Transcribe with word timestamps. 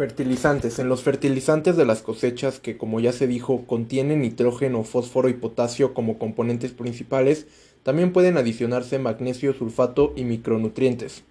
Fertilizantes. 0.00 0.78
En 0.78 0.88
los 0.88 1.02
fertilizantes 1.02 1.76
de 1.76 1.84
las 1.84 2.00
cosechas 2.00 2.58
que, 2.58 2.78
como 2.78 3.00
ya 3.00 3.12
se 3.12 3.26
dijo, 3.26 3.66
contienen 3.66 4.22
nitrógeno, 4.22 4.82
fósforo 4.82 5.28
y 5.28 5.34
potasio 5.34 5.92
como 5.92 6.18
componentes 6.18 6.72
principales, 6.72 7.46
también 7.82 8.14
pueden 8.14 8.38
adicionarse 8.38 8.98
magnesio, 8.98 9.52
sulfato 9.52 10.14
y 10.16 10.24
micronutrientes. 10.24 11.22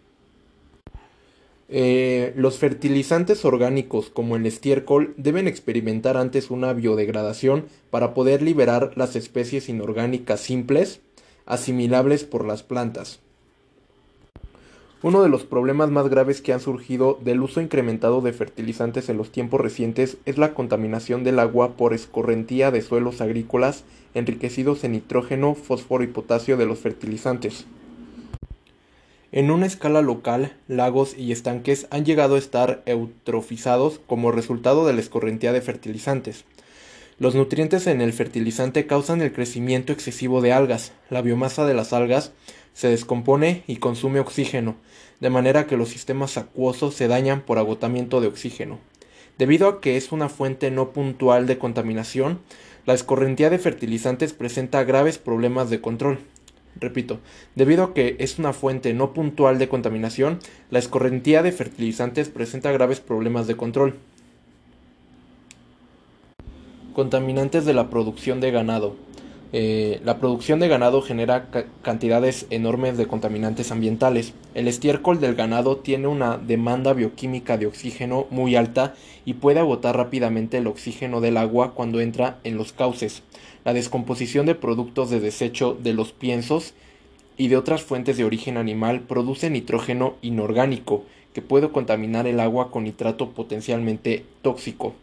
Eh, 1.68 2.32
los 2.36 2.60
fertilizantes 2.60 3.44
orgánicos 3.44 4.12
como 4.12 4.36
el 4.36 4.46
estiércol 4.46 5.16
deben 5.18 5.48
experimentar 5.48 6.16
antes 6.16 6.52
una 6.52 6.72
biodegradación 6.74 7.66
para 7.90 8.14
poder 8.14 8.44
liberar 8.44 8.92
las 8.96 9.16
especies 9.16 9.68
inorgánicas 9.68 10.42
simples 10.42 11.02
asimilables 11.48 12.24
por 12.24 12.46
las 12.46 12.62
plantas. 12.62 13.20
Uno 15.02 15.24
de 15.24 15.30
los 15.30 15.46
problemas 15.46 15.90
más 15.90 16.10
graves 16.10 16.42
que 16.42 16.52
han 16.52 16.60
surgido 16.60 17.18
del 17.24 17.42
uso 17.42 17.62
incrementado 17.62 18.20
de 18.20 18.34
fertilizantes 18.34 19.08
en 19.08 19.16
los 19.16 19.32
tiempos 19.32 19.62
recientes 19.62 20.18
es 20.26 20.38
la 20.38 20.54
contaminación 20.54 21.24
del 21.24 21.40
agua 21.40 21.78
por 21.78 21.94
escorrentía 21.94 22.70
de 22.70 22.82
suelos 22.82 23.22
agrícolas 23.22 23.86
enriquecidos 24.14 24.84
en 24.84 24.92
nitrógeno, 24.92 25.56
fósforo 25.56 26.04
y 26.04 26.08
potasio 26.08 26.58
de 26.58 26.66
los 26.66 26.80
fertilizantes. 26.80 27.66
En 29.32 29.52
una 29.52 29.68
escala 29.68 30.02
local, 30.02 30.58
lagos 30.68 31.16
y 31.18 31.32
estanques 31.32 31.88
han 31.92 32.04
llegado 32.04 32.36
a 32.36 32.40
estar 32.40 32.84
eutrofizados 32.86 34.02
como 34.06 34.34
resultado 34.34 34.86
de 34.86 34.92
la 34.92 35.00
escorrentía 35.00 35.54
de 35.54 35.62
fertilizantes. 35.62 36.44
Los 37.20 37.36
nutrientes 37.36 37.86
en 37.88 38.00
el 38.00 38.14
fertilizante 38.14 38.88
causan 38.88 39.22
el 39.22 39.34
crecimiento 39.34 39.92
excesivo 39.92 40.40
de 40.40 40.54
algas. 40.54 40.94
La 41.10 41.22
biomasa 41.22 41.66
de 41.66 41.74
las 41.74 41.92
algas 41.92 42.32
se 42.74 42.88
descompone 42.88 43.64
y 43.68 43.76
consume 43.76 44.22
oxígeno, 44.22 44.78
de 45.20 45.30
manera 45.30 45.68
que 45.68 45.76
los 45.76 45.90
sistemas 45.90 46.38
acuosos 46.38 46.94
se 46.96 47.10
dañan 47.10 47.42
por 47.42 47.58
agotamiento 47.58 48.22
de 48.22 48.28
oxígeno. 48.28 48.80
Debido 49.38 49.68
a 49.68 49.82
que 49.82 49.98
es 49.98 50.14
una 50.14 50.30
fuente 50.30 50.72
no 50.72 50.92
puntual 50.94 51.46
de 51.46 51.58
contaminación, 51.58 52.40
la 52.86 52.94
escorrentía 52.94 53.50
de 53.50 53.60
fertilizantes 53.60 54.32
presenta 54.32 54.86
graves 54.86 55.18
problemas 55.18 55.70
de 55.70 55.82
control. 55.82 56.20
Repito, 56.80 57.20
debido 57.54 57.84
a 57.84 57.94
que 57.94 58.16
es 58.20 58.40
una 58.40 58.54
fuente 58.54 58.94
no 58.94 59.14
puntual 59.14 59.60
de 59.60 59.68
contaminación, 59.68 60.40
la 60.70 60.80
escorrentía 60.80 61.44
de 61.44 61.52
fertilizantes 61.52 62.30
presenta 62.30 62.72
graves 62.72 63.02
problemas 63.02 63.46
de 63.48 63.58
control. 63.58 63.96
Contaminantes 67.00 67.64
de 67.64 67.74
la 67.74 67.90
producción 67.90 68.42
de 68.42 68.52
ganado. 68.52 68.94
Eh, 69.54 70.02
la 70.04 70.18
producción 70.18 70.60
de 70.60 70.68
ganado 70.68 71.02
genera 71.02 71.48
cantidades 71.82 72.46
enormes 72.50 72.98
de 72.98 73.08
contaminantes 73.08 73.72
ambientales. 73.72 74.34
El 74.54 74.68
estiércol 74.68 75.22
del 75.22 75.34
ganado 75.34 75.78
tiene 75.78 76.08
una 76.08 76.38
demanda 76.38 76.92
bioquímica 76.92 77.58
de 77.58 77.68
oxígeno 77.68 78.28
muy 78.32 78.58
alta 78.58 78.96
y 79.24 79.36
puede 79.36 79.62
agotar 79.62 79.96
rápidamente 79.96 80.58
el 80.58 80.68
oxígeno 80.68 81.22
del 81.22 81.38
agua 81.38 81.74
cuando 81.74 82.02
entra 82.02 82.40
en 82.44 82.58
los 82.58 82.74
cauces. 82.74 83.24
La 83.64 83.72
descomposición 83.72 84.46
de 84.46 84.56
productos 84.56 85.10
de 85.10 85.22
desecho 85.22 85.78
de 85.82 85.94
los 85.94 86.12
piensos 86.12 86.74
y 87.38 87.48
de 87.48 87.56
otras 87.56 87.82
fuentes 87.82 88.18
de 88.18 88.26
origen 88.26 88.58
animal 88.58 89.00
produce 89.00 89.50
nitrógeno 89.50 90.16
inorgánico 90.22 91.06
que 91.40 91.46
puede 91.46 91.70
contaminar 91.70 92.28
el 92.28 92.42
agua 92.42 92.70
con 92.70 92.84
nitrato 92.84 93.30
potencialmente 93.30 94.26
tóxico. 94.42 94.94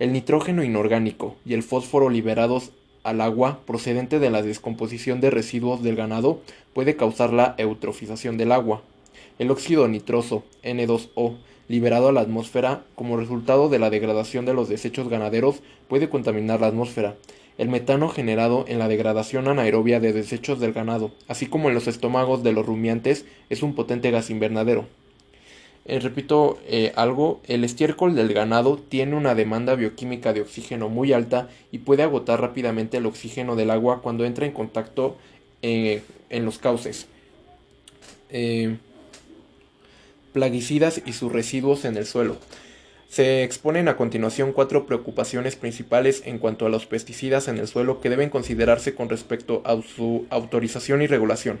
El 0.00 0.12
nitrógeno 0.12 0.64
inorgánico 0.64 1.36
y 1.46 1.54
el 1.54 1.62
fósforo 1.62 2.10
liberados 2.10 2.72
al 3.04 3.20
agua 3.20 3.60
procedente 3.64 4.18
de 4.18 4.28
la 4.28 4.42
descomposición 4.42 5.20
de 5.20 5.30
residuos 5.30 5.84
del 5.84 5.94
ganado 5.94 6.40
puede 6.72 6.96
causar 6.96 7.32
la 7.32 7.54
eutrofización 7.58 8.36
del 8.36 8.50
agua. 8.50 8.82
El 9.38 9.52
óxido 9.52 9.86
nitroso 9.86 10.42
N2O 10.64 11.36
liberado 11.68 12.08
a 12.08 12.12
la 12.12 12.22
atmósfera 12.22 12.82
como 12.96 13.16
resultado 13.16 13.68
de 13.68 13.78
la 13.78 13.88
degradación 13.88 14.46
de 14.46 14.54
los 14.54 14.68
desechos 14.68 15.08
ganaderos 15.08 15.60
puede 15.86 16.08
contaminar 16.08 16.60
la 16.60 16.66
atmósfera. 16.66 17.14
El 17.56 17.68
metano 17.68 18.08
generado 18.08 18.64
en 18.66 18.80
la 18.80 18.88
degradación 18.88 19.46
anaerobia 19.46 20.00
de 20.00 20.12
desechos 20.12 20.58
del 20.58 20.72
ganado, 20.72 21.12
así 21.28 21.46
como 21.46 21.68
en 21.68 21.76
los 21.76 21.86
estómagos 21.86 22.42
de 22.42 22.50
los 22.50 22.66
rumiantes, 22.66 23.26
es 23.48 23.62
un 23.62 23.76
potente 23.76 24.10
gas 24.10 24.28
invernadero. 24.30 24.86
Eh, 25.86 26.00
repito 26.00 26.58
eh, 26.66 26.92
algo, 26.96 27.42
el 27.46 27.62
estiércol 27.62 28.14
del 28.14 28.32
ganado 28.32 28.78
tiene 28.78 29.16
una 29.16 29.34
demanda 29.34 29.74
bioquímica 29.74 30.32
de 30.32 30.40
oxígeno 30.40 30.88
muy 30.88 31.12
alta 31.12 31.48
y 31.72 31.78
puede 31.78 32.02
agotar 32.02 32.40
rápidamente 32.40 32.96
el 32.96 33.06
oxígeno 33.06 33.54
del 33.54 33.70
agua 33.70 34.00
cuando 34.00 34.24
entra 34.24 34.46
en 34.46 34.52
contacto 34.52 35.18
eh, 35.62 36.02
en 36.30 36.44
los 36.44 36.58
cauces. 36.58 37.06
plaguicidas 40.32 41.00
y 41.06 41.12
sus 41.12 41.30
residuos 41.30 41.84
en 41.84 41.96
el 41.96 42.06
suelo. 42.06 42.36
Se 43.08 43.44
exponen 43.44 43.86
a 43.86 43.96
continuación 43.96 44.52
cuatro 44.52 44.86
preocupaciones 44.86 45.54
principales 45.54 46.22
en 46.24 46.38
cuanto 46.38 46.66
a 46.66 46.68
los 46.68 46.86
pesticidas 46.86 47.46
en 47.46 47.58
el 47.58 47.68
suelo 47.68 48.00
que 48.00 48.10
deben 48.10 48.30
considerarse 48.30 48.96
con 48.96 49.08
respecto 49.08 49.62
a 49.64 49.80
su 49.82 50.26
autorización 50.30 51.02
y 51.02 51.06
regulación 51.06 51.60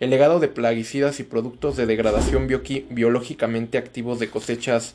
el 0.00 0.10
legado 0.10 0.40
de 0.40 0.48
plaguicidas 0.48 1.20
y 1.20 1.22
productos 1.22 1.76
de 1.76 1.86
degradación 1.86 2.48
biológicamente 2.90 3.78
activos 3.78 4.18
de 4.18 4.28
cosechas 4.28 4.94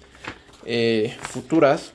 eh, 0.66 1.16
futuras, 1.22 1.94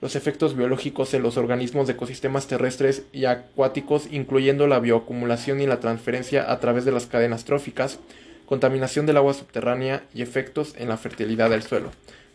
los 0.00 0.16
efectos 0.16 0.56
biológicos 0.56 1.12
en 1.12 1.22
los 1.22 1.36
organismos 1.36 1.86
de 1.86 1.94
ecosistemas 1.94 2.46
terrestres 2.46 3.02
y 3.12 3.24
acuáticos, 3.24 4.06
incluyendo 4.10 4.66
la 4.66 4.78
bioacumulación 4.78 5.60
y 5.60 5.66
la 5.66 5.80
transferencia 5.80 6.50
a 6.50 6.60
través 6.60 6.84
de 6.84 6.92
las 6.92 7.06
cadenas 7.06 7.44
tróficas, 7.44 7.98
contaminación 8.46 9.06
del 9.06 9.18
agua 9.18 9.34
subterránea 9.34 10.04
y 10.14 10.22
efectos 10.22 10.74
en 10.78 10.88
la 10.88 10.96
fertilidad 10.96 11.50
del 11.50 11.62
suelo. 11.62 11.90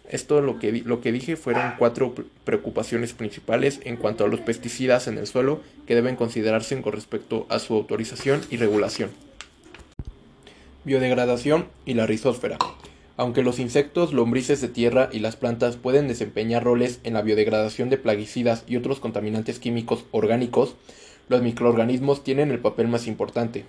Esto 0.10 0.42
lo 0.42 0.60
que, 0.60 0.84
lo 0.86 1.00
que 1.02 1.14
dije 1.14 1.38
fueron 1.38 1.74
cuatro 1.80 2.14
preocupaciones 2.44 3.14
principales 3.14 3.80
en 3.84 3.96
cuanto 3.96 4.26
a 4.26 4.28
los 4.28 4.42
pesticidas 4.42 5.08
en 5.08 5.18
el 5.18 5.26
suelo 5.26 5.62
que 5.88 5.96
deben 5.96 6.18
considerarse 6.18 6.80
con 6.82 6.92
respecto 6.92 7.48
a 7.50 7.58
su 7.60 7.74
autorización 7.74 8.42
y 8.52 8.58
regulación. 8.58 9.10
Biodegradación 10.86 11.68
y 11.86 11.94
la 11.94 12.06
rizósfera. 12.06 12.58
Aunque 13.16 13.44
los 13.44 13.60
insectos, 13.60 14.12
lombrices 14.12 14.60
de 14.60 14.68
tierra 14.68 15.10
y 15.12 15.20
las 15.20 15.36
plantas 15.36 15.78
pueden 15.78 16.08
desempeñar 16.08 16.64
roles 16.64 17.00
en 17.04 17.14
la 17.14 17.22
biodegradación 17.22 17.90
de 17.90 17.98
plaguicidas 17.98 18.64
y 18.68 18.76
otros 18.76 19.00
contaminantes 19.00 19.60
químicos 19.60 20.04
orgánicos, 20.12 20.76
los 21.30 21.42
microorganismos 21.42 22.24
tienen 22.24 22.52
el 22.52 22.60
papel 22.60 22.88
más 22.88 23.08
importante. 23.08 23.64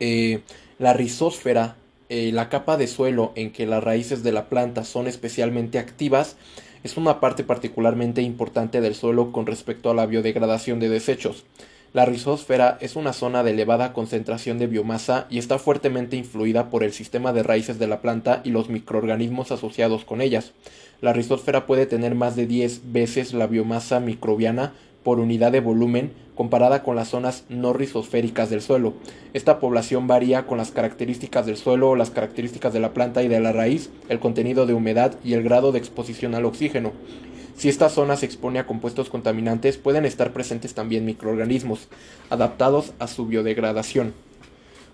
Eh, 0.00 0.40
la 0.78 0.94
rizósfera, 0.94 1.76
eh, 2.08 2.32
la 2.32 2.48
capa 2.48 2.76
de 2.76 2.88
suelo 2.88 3.32
en 3.36 3.52
que 3.52 3.66
las 3.66 3.84
raíces 3.84 4.24
de 4.24 4.32
la 4.32 4.48
planta 4.48 4.84
son 4.84 5.06
especialmente 5.06 5.78
activas, 5.78 6.36
es 6.82 6.96
una 6.96 7.20
parte 7.20 7.44
particularmente 7.44 8.22
importante 8.22 8.80
del 8.80 8.94
suelo 8.94 9.30
con 9.32 9.46
respecto 9.46 9.90
a 9.90 9.94
la 9.94 10.06
biodegradación 10.06 10.80
de 10.80 10.88
desechos. 10.88 11.44
La 11.92 12.04
rizósfera 12.04 12.78
es 12.80 12.94
una 12.94 13.12
zona 13.12 13.42
de 13.42 13.50
elevada 13.50 13.92
concentración 13.92 14.60
de 14.60 14.68
biomasa 14.68 15.26
y 15.28 15.38
está 15.38 15.58
fuertemente 15.58 16.16
influida 16.16 16.70
por 16.70 16.84
el 16.84 16.92
sistema 16.92 17.32
de 17.32 17.42
raíces 17.42 17.80
de 17.80 17.88
la 17.88 18.00
planta 18.00 18.42
y 18.44 18.50
los 18.50 18.68
microorganismos 18.68 19.50
asociados 19.50 20.04
con 20.04 20.20
ellas. 20.20 20.52
La 21.00 21.12
rizósfera 21.12 21.66
puede 21.66 21.86
tener 21.86 22.14
más 22.14 22.36
de 22.36 22.46
10 22.46 22.92
veces 22.92 23.32
la 23.32 23.48
biomasa 23.48 23.98
microbiana 23.98 24.72
por 25.02 25.18
unidad 25.18 25.50
de 25.50 25.58
volumen 25.58 26.12
comparada 26.36 26.84
con 26.84 26.94
las 26.94 27.08
zonas 27.08 27.44
no 27.48 27.72
rizosféricas 27.72 28.50
del 28.50 28.62
suelo. 28.62 28.94
Esta 29.34 29.58
población 29.58 30.06
varía 30.06 30.46
con 30.46 30.58
las 30.58 30.70
características 30.70 31.44
del 31.44 31.56
suelo, 31.56 31.96
las 31.96 32.10
características 32.10 32.72
de 32.72 32.80
la 32.80 32.94
planta 32.94 33.24
y 33.24 33.28
de 33.28 33.40
la 33.40 33.50
raíz, 33.50 33.90
el 34.08 34.20
contenido 34.20 34.64
de 34.64 34.74
humedad 34.74 35.16
y 35.24 35.32
el 35.32 35.42
grado 35.42 35.72
de 35.72 35.80
exposición 35.80 36.36
al 36.36 36.44
oxígeno. 36.44 36.92
Si 37.60 37.68
esta 37.68 37.90
zona 37.90 38.16
se 38.16 38.24
expone 38.24 38.58
a 38.58 38.66
compuestos 38.66 39.10
contaminantes, 39.10 39.76
pueden 39.76 40.06
estar 40.06 40.32
presentes 40.32 40.72
también 40.72 41.04
microorganismos 41.04 41.88
adaptados 42.30 42.94
a 42.98 43.06
su 43.06 43.26
biodegradación. 43.26 44.14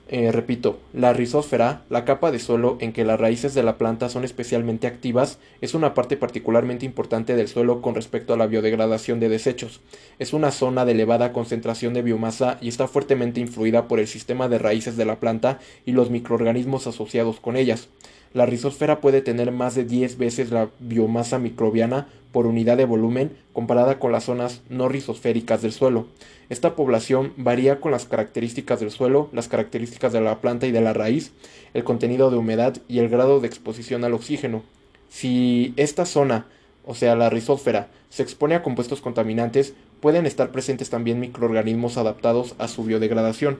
Eh, 0.08 0.32
repito, 0.32 0.80
la 0.92 1.12
rizósfera, 1.12 1.84
la 1.90 2.04
capa 2.04 2.32
de 2.32 2.40
suelo 2.40 2.76
en 2.80 2.92
que 2.92 3.04
las 3.04 3.20
raíces 3.20 3.54
de 3.54 3.62
la 3.62 3.78
planta 3.78 4.08
son 4.08 4.24
especialmente 4.24 4.88
activas, 4.88 5.38
es 5.60 5.74
una 5.74 5.94
parte 5.94 6.16
particularmente 6.16 6.84
importante 6.84 7.36
del 7.36 7.46
suelo 7.46 7.80
con 7.82 7.94
respecto 7.94 8.34
a 8.34 8.36
la 8.36 8.48
biodegradación 8.48 9.20
de 9.20 9.28
desechos. 9.28 9.80
Es 10.18 10.32
una 10.32 10.50
zona 10.50 10.84
de 10.84 10.90
elevada 10.90 11.32
concentración 11.32 11.94
de 11.94 12.02
biomasa 12.02 12.58
y 12.60 12.66
está 12.66 12.88
fuertemente 12.88 13.38
influida 13.38 13.86
por 13.86 14.00
el 14.00 14.08
sistema 14.08 14.48
de 14.48 14.58
raíces 14.58 14.96
de 14.96 15.04
la 15.04 15.20
planta 15.20 15.60
y 15.84 15.92
los 15.92 16.10
microorganismos 16.10 16.88
asociados 16.88 17.38
con 17.38 17.56
ellas. 17.56 17.88
La 18.34 18.46
rizósfera 18.46 19.00
puede 19.00 19.22
tener 19.22 19.52
más 19.52 19.74
de 19.74 19.84
10 19.84 20.18
veces 20.18 20.50
la 20.50 20.68
biomasa 20.78 21.38
microbiana 21.38 22.08
por 22.32 22.46
unidad 22.46 22.76
de 22.76 22.84
volumen 22.84 23.36
comparada 23.52 23.98
con 23.98 24.12
las 24.12 24.24
zonas 24.24 24.60
no 24.68 24.88
rizosféricas 24.88 25.62
del 25.62 25.72
suelo. 25.72 26.06
Esta 26.50 26.76
población 26.76 27.32
varía 27.36 27.80
con 27.80 27.92
las 27.92 28.04
características 28.04 28.78
del 28.78 28.90
suelo, 28.90 29.30
las 29.32 29.48
características 29.48 30.12
de 30.12 30.20
la 30.20 30.40
planta 30.40 30.66
y 30.66 30.70
de 30.70 30.82
la 30.82 30.92
raíz, 30.92 31.32
el 31.72 31.82
contenido 31.82 32.30
de 32.30 32.36
humedad 32.36 32.76
y 32.88 32.98
el 32.98 33.08
grado 33.08 33.40
de 33.40 33.48
exposición 33.48 34.04
al 34.04 34.12
oxígeno. 34.12 34.62
Si 35.08 35.72
esta 35.76 36.04
zona, 36.04 36.46
o 36.84 36.94
sea 36.94 37.16
la 37.16 37.30
rizósfera, 37.30 37.88
se 38.10 38.22
expone 38.22 38.54
a 38.54 38.62
compuestos 38.62 39.00
contaminantes, 39.00 39.74
pueden 40.00 40.26
estar 40.26 40.52
presentes 40.52 40.90
también 40.90 41.20
microorganismos 41.20 41.96
adaptados 41.96 42.54
a 42.58 42.68
su 42.68 42.84
biodegradación. 42.84 43.58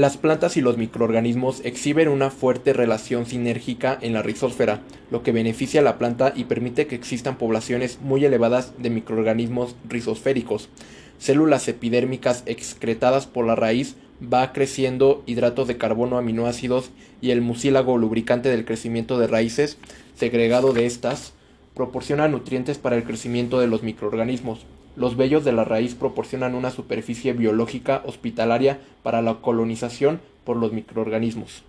Las 0.00 0.16
plantas 0.16 0.56
y 0.56 0.62
los 0.62 0.78
microorganismos 0.78 1.60
exhiben 1.62 2.08
una 2.08 2.30
fuerte 2.30 2.72
relación 2.72 3.26
sinérgica 3.26 3.98
en 4.00 4.14
la 4.14 4.22
rizosfera, 4.22 4.80
lo 5.10 5.22
que 5.22 5.30
beneficia 5.30 5.82
a 5.82 5.84
la 5.84 5.98
planta 5.98 6.32
y 6.34 6.44
permite 6.44 6.86
que 6.86 6.94
existan 6.94 7.36
poblaciones 7.36 7.98
muy 8.00 8.24
elevadas 8.24 8.72
de 8.78 8.88
microorganismos 8.88 9.76
rizosféricos. 9.86 10.70
Células 11.18 11.68
epidérmicas 11.68 12.44
excretadas 12.46 13.26
por 13.26 13.46
la 13.46 13.56
raíz 13.56 13.96
va 14.22 14.54
creciendo 14.54 15.22
hidratos 15.26 15.68
de 15.68 15.76
carbono, 15.76 16.16
aminoácidos 16.16 16.92
y 17.20 17.32
el 17.32 17.42
mucílago 17.42 17.98
lubricante 17.98 18.48
del 18.48 18.64
crecimiento 18.64 19.18
de 19.18 19.26
raíces, 19.26 19.76
segregado 20.14 20.72
de 20.72 20.86
estas, 20.86 21.34
proporciona 21.74 22.26
nutrientes 22.26 22.78
para 22.78 22.96
el 22.96 23.04
crecimiento 23.04 23.60
de 23.60 23.66
los 23.66 23.82
microorganismos. 23.82 24.64
Los 24.96 25.16
vellos 25.16 25.44
de 25.44 25.52
la 25.52 25.64
raíz 25.64 25.94
proporcionan 25.94 26.54
una 26.54 26.70
superficie 26.70 27.32
biológica 27.32 28.02
hospitalaria 28.04 28.80
para 29.02 29.22
la 29.22 29.34
colonización 29.36 30.20
por 30.44 30.56
los 30.56 30.72
microorganismos. 30.72 31.62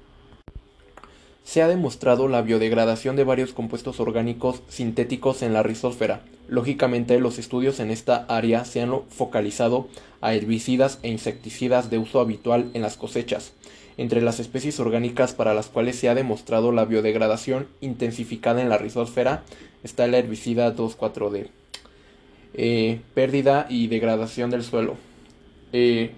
Se 1.43 1.61
ha 1.61 1.67
demostrado 1.67 2.27
la 2.27 2.41
biodegradación 2.41 3.15
de 3.15 3.23
varios 3.23 3.53
compuestos 3.53 3.99
orgánicos 3.99 4.63
sintéticos 4.69 5.41
en 5.41 5.53
la 5.53 5.63
rizosfera. 5.63 6.21
Lógicamente, 6.47 7.19
los 7.19 7.39
estudios 7.39 7.79
en 7.79 7.91
esta 7.91 8.25
área 8.27 8.65
se 8.65 8.81
han 8.81 9.01
focalizado 9.09 9.87
a 10.21 10.33
herbicidas 10.33 10.99
e 11.03 11.09
insecticidas 11.09 11.89
de 11.89 11.97
uso 11.97 12.19
habitual 12.19 12.69
en 12.73 12.81
las 12.81 12.97
cosechas. 12.97 13.53
Entre 13.97 14.21
las 14.21 14.39
especies 14.39 14.79
orgánicas 14.79 15.33
para 15.33 15.53
las 15.53 15.67
cuales 15.67 15.95
se 15.97 16.09
ha 16.09 16.15
demostrado 16.15 16.71
la 16.71 16.85
biodegradación 16.85 17.67
intensificada 17.81 18.61
en 18.61 18.69
la 18.69 18.77
rizosfera 18.77 19.43
está 19.83 20.05
el 20.05 20.13
herbicida 20.13 20.75
2,4-D. 20.75 21.60
Eh, 22.53 23.01
pérdida 23.13 23.65
y 23.69 23.87
degradación 23.87 24.49
del 24.49 24.63
suelo. 24.63 24.95
Eh, 25.71 26.11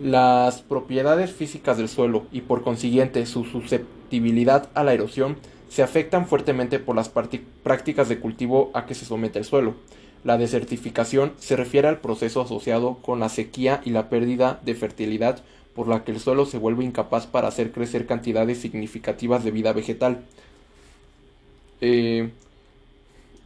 las 0.00 0.62
propiedades 0.62 1.32
físicas 1.32 1.78
del 1.78 1.88
suelo 1.88 2.26
y 2.32 2.42
por 2.42 2.62
consiguiente 2.62 3.26
su 3.26 3.44
susceptibilidad 3.44 4.68
a 4.74 4.84
la 4.84 4.92
erosión 4.92 5.36
se 5.68 5.82
afectan 5.82 6.26
fuertemente 6.26 6.78
por 6.78 6.94
las 6.94 7.08
prácticas 7.08 8.08
de 8.08 8.20
cultivo 8.20 8.70
a 8.74 8.86
que 8.86 8.94
se 8.94 9.04
somete 9.04 9.40
el 9.40 9.44
suelo. 9.44 9.74
La 10.22 10.38
desertificación 10.38 11.32
se 11.38 11.56
refiere 11.56 11.88
al 11.88 12.00
proceso 12.00 12.40
asociado 12.40 12.98
con 13.02 13.20
la 13.20 13.28
sequía 13.28 13.80
y 13.84 13.90
la 13.90 14.08
pérdida 14.08 14.60
de 14.64 14.74
fertilidad 14.74 15.42
por 15.74 15.88
la 15.88 16.04
que 16.04 16.12
el 16.12 16.20
suelo 16.20 16.46
se 16.46 16.58
vuelve 16.58 16.84
incapaz 16.84 17.26
para 17.26 17.48
hacer 17.48 17.72
crecer 17.72 18.06
cantidades 18.06 18.58
significativas 18.58 19.42
de 19.42 19.50
vida 19.50 19.72
vegetal. 19.72 20.22
Eh, 21.80 22.30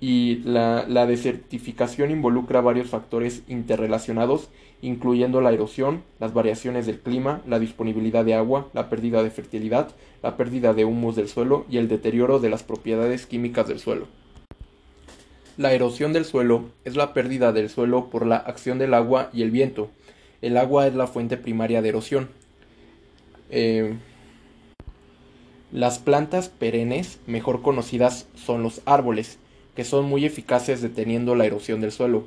y 0.01 0.37
la, 0.45 1.07
desertificación 1.07 2.11
involucra 2.11 2.61
varios 2.61 2.89
factores 2.89 3.43
interrelacionados, 3.49 4.49
incluyendo 4.81 5.41
la 5.41 5.53
erosión, 5.53 6.05
las 6.21 6.33
variaciones 6.33 6.87
del 6.87 7.01
clima, 7.01 7.43
la 7.47 7.59
disponibilidad 7.59 8.25
de 8.25 8.35
agua, 8.35 8.69
la 8.75 8.89
pérdida 8.89 9.25
de 9.25 9.31
fertilidad, 9.31 9.89
la 10.23 10.37
pérdida 10.37 10.73
de 10.73 10.85
humus 10.85 11.17
del 11.17 11.29
suelo 11.29 11.67
y 11.69 11.79
el 11.79 11.89
deterioro 11.89 12.39
de 12.39 12.51
las 12.51 12.63
propiedades 12.63 13.27
químicas 13.27 13.67
del 13.67 13.81
suelo. 13.81 14.07
La 15.57 15.73
erosión 15.73 16.13
del 16.13 16.25
suelo 16.25 16.67
es 16.85 16.95
la 16.95 17.13
pérdida 17.13 17.53
del 17.53 17.69
suelo 17.69 18.11
por 18.11 18.25
la 18.25 18.37
acción 18.37 18.79
del 18.79 18.95
agua 18.95 19.31
y 19.33 19.43
el 19.43 19.51
viento. 19.51 19.91
El 20.41 20.57
agua 20.57 20.87
es 20.87 20.95
la 20.95 21.09
fuente 21.09 21.37
primaria 21.37 21.83
de 21.83 21.89
erosión. 21.89 22.29
Eh, 23.51 23.95
las 25.73 25.99
plantas 25.99 26.49
perennes, 26.49 27.19
mejor 27.27 27.61
conocidas, 27.63 28.29
son 28.37 28.63
los 28.63 28.81
árboles 28.87 29.39
que 29.79 29.85
son 29.85 30.07
muy 30.07 30.25
eficaces 30.25 30.83
deteniendo 30.83 31.37
la 31.37 31.47
erosión 31.47 31.81
del 31.81 31.93
suelo. 31.93 32.25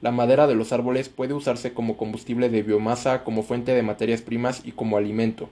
La 0.00 0.10
madera 0.10 0.46
de 0.46 0.54
los 0.54 0.72
árboles 0.72 1.10
puede 1.10 1.34
usarse 1.34 1.74
como 1.74 1.98
combustible 1.98 2.48
de 2.48 2.62
biomasa, 2.62 3.24
como 3.24 3.42
fuente 3.42 3.74
de 3.74 3.82
materias 3.82 4.22
primas 4.22 4.62
y 4.64 4.72
como 4.72 4.96
alimento. 4.96 5.50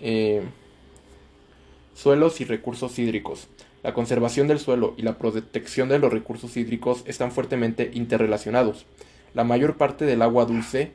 Eh, 0.00 0.42
suelos 1.96 2.40
y 2.40 2.44
recursos 2.44 2.96
hídricos. 3.00 3.48
La 3.82 3.92
conservación 3.92 4.46
del 4.46 4.60
suelo 4.60 4.94
y 4.96 5.02
la 5.02 5.18
protección 5.18 5.88
de 5.88 5.98
los 5.98 6.12
recursos 6.12 6.56
hídricos 6.56 7.02
están 7.06 7.32
fuertemente 7.32 7.90
interrelacionados. 7.92 8.86
La 9.34 9.42
mayor 9.42 9.76
parte 9.76 10.04
del 10.04 10.22
agua 10.22 10.44
dulce, 10.44 10.92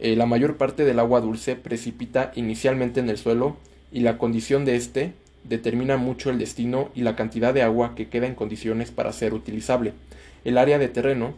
eh, 0.00 0.16
la 0.16 0.26
mayor 0.26 0.56
parte 0.56 0.84
del 0.84 0.98
agua 0.98 1.20
dulce 1.20 1.54
precipita 1.54 2.32
inicialmente 2.34 2.98
en 2.98 3.08
el 3.08 3.18
suelo 3.18 3.56
y 3.92 4.00
la 4.00 4.18
condición 4.18 4.64
de 4.64 4.74
este 4.74 5.12
determina 5.44 5.96
mucho 5.96 6.30
el 6.30 6.38
destino 6.38 6.90
y 6.94 7.02
la 7.02 7.16
cantidad 7.16 7.54
de 7.54 7.62
agua 7.62 7.94
que 7.94 8.08
queda 8.08 8.26
en 8.26 8.34
condiciones 8.34 8.90
para 8.90 9.12
ser 9.12 9.34
utilizable. 9.34 9.92
El 10.44 10.58
área 10.58 10.78
de 10.78 10.88
terreno 10.88 11.34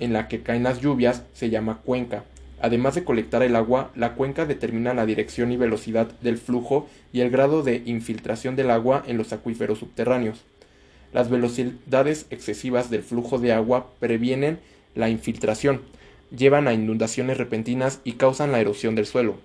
en 0.00 0.12
la 0.12 0.28
que 0.28 0.42
caen 0.42 0.64
las 0.64 0.80
lluvias 0.80 1.22
se 1.32 1.50
llama 1.50 1.80
cuenca. 1.84 2.24
Además 2.60 2.94
de 2.94 3.04
colectar 3.04 3.42
el 3.42 3.56
agua, 3.56 3.90
la 3.94 4.14
cuenca 4.14 4.46
determina 4.46 4.94
la 4.94 5.06
dirección 5.06 5.52
y 5.52 5.56
velocidad 5.56 6.08
del 6.22 6.38
flujo 6.38 6.88
y 7.12 7.20
el 7.20 7.30
grado 7.30 7.62
de 7.62 7.82
infiltración 7.84 8.56
del 8.56 8.70
agua 8.70 9.04
en 9.06 9.18
los 9.18 9.32
acuíferos 9.32 9.78
subterráneos. 9.78 10.42
Las 11.12 11.30
velocidades 11.30 12.26
excesivas 12.30 12.90
del 12.90 13.02
flujo 13.02 13.38
de 13.38 13.52
agua 13.52 13.90
previenen 14.00 14.58
la 14.94 15.10
infiltración, 15.10 15.82
llevan 16.36 16.66
a 16.66 16.72
inundaciones 16.72 17.38
repentinas 17.38 18.00
y 18.02 18.12
causan 18.12 18.50
la 18.50 18.60
erosión 18.60 18.94
del 18.94 19.06
suelo. 19.06 19.36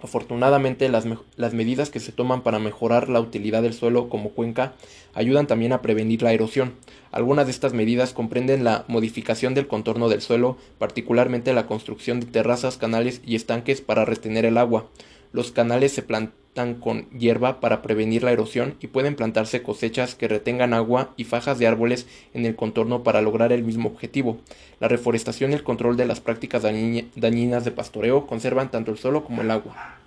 Afortunadamente, 0.00 0.88
las, 0.88 1.06
las, 1.36 1.54
medidas 1.54 1.90
que 1.90 1.98
se 1.98 2.12
toman 2.12 2.42
para 2.42 2.60
mejorar 2.60 3.08
la 3.08 3.20
utilidad 3.20 3.62
del 3.62 3.74
suelo 3.74 4.08
como 4.08 4.30
cuenca 4.30 4.74
ayudan 5.12 5.48
también 5.48 5.72
a 5.72 5.82
prevenir 5.82 6.22
la 6.22 6.32
erosión. 6.32 6.74
Algunas 7.10 7.46
de 7.46 7.52
estas 7.52 7.72
medidas 7.72 8.12
comprenden 8.12 8.62
la 8.62 8.84
modificación 8.86 9.54
del 9.54 9.66
contorno 9.66 10.08
del 10.08 10.20
suelo, 10.20 10.56
particularmente 10.78 11.52
la 11.52 11.66
construcción 11.66 12.20
de 12.20 12.26
terrazas, 12.26 12.76
canales 12.76 13.20
y 13.26 13.34
estanques 13.34 13.80
para 13.80 14.04
retener 14.04 14.44
el 14.44 14.58
agua. 14.58 14.86
Los 15.32 15.52
canales 15.52 15.92
se 15.92 16.02
plantan 16.02 16.74
con 16.74 17.08
hierba 17.10 17.60
para 17.60 17.82
prevenir 17.82 18.22
la 18.24 18.32
erosión 18.32 18.74
y 18.80 18.88
pueden 18.88 19.14
plantarse 19.14 19.62
cosechas 19.62 20.14
que 20.14 20.28
retengan 20.28 20.74
agua 20.74 21.14
y 21.16 21.24
fajas 21.24 21.58
de 21.58 21.66
árboles 21.66 22.06
en 22.34 22.46
el 22.46 22.56
contorno 22.56 23.02
para 23.02 23.22
lograr 23.22 23.52
el 23.52 23.62
mismo 23.62 23.88
objetivo. 23.88 24.38
La 24.80 24.88
reforestación 24.88 25.52
y 25.52 25.54
el 25.54 25.62
control 25.62 25.96
de 25.96 26.06
las 26.06 26.20
prácticas 26.20 26.62
dañinas 26.62 27.64
de 27.64 27.70
pastoreo 27.70 28.26
conservan 28.26 28.70
tanto 28.70 28.90
el 28.90 28.98
suelo 28.98 29.24
como 29.24 29.42
el 29.42 29.50
agua. 29.50 29.98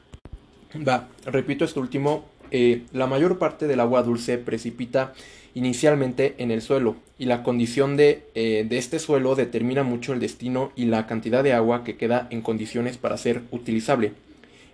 Repito 1.26 1.66
esto 1.66 1.80
último, 1.80 2.26
eh, 2.52 2.84
la 2.92 3.08
mayor 3.08 3.38
parte 3.38 3.68
del 3.68 3.80
agua 3.80 4.04
dulce 4.04 4.38
precipita 4.38 5.14
inicialmente 5.54 6.36
en 6.38 6.52
el 6.52 6.62
suelo 6.62 6.96
y 7.18 7.26
la 7.26 7.44
condición 7.44 7.98
eh, 8.00 8.24
de, 8.36 8.78
este 8.78 9.00
suelo 9.00 9.36
determina 9.36 9.84
mucho 9.84 10.14
el 10.14 10.20
destino 10.20 10.72
y 10.76 10.86
la 10.86 11.08
cantidad 11.08 11.44
de 11.44 11.54
agua 11.54 11.84
que 11.84 11.98
queda 11.98 12.28
en 12.30 12.42
condiciones 12.42 12.98
para 12.98 13.18
ser 13.18 13.42
utilizable. 13.52 14.14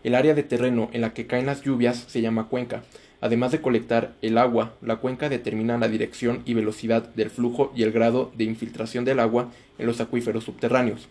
El 0.07 0.15
área 0.15 0.33
de 0.33 0.44
terreno 0.44 0.89
en 0.94 1.01
la 1.01 1.13
que 1.13 1.27
caen 1.27 1.48
las 1.48 1.63
lluvias 1.63 2.06
se 2.07 2.21
llama 2.21 2.48
cuenca. 2.48 2.81
Además 3.19 3.51
de 3.51 3.59
colectar 3.59 4.13
el 4.21 4.38
agua, 4.38 4.71
la 4.81 4.95
cuenca 4.95 5.27
determina 5.27 5.77
la 5.77 5.89
dirección 5.89 6.44
y 6.45 6.54
velocidad 6.54 7.09
del 7.14 7.30
flujo 7.30 7.73
y 7.76 7.83
el 7.83 7.92
grado 7.92 8.31
de 8.37 8.45
infiltración 8.45 9.04
del 9.04 9.19
agua 9.19 9.52
en 9.78 9.85
los 9.85 9.99
acuíferos 9.99 10.45
subterráneos. 10.45 11.09